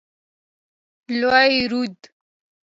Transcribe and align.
لوی 1.19 1.51
رود. 1.71 1.97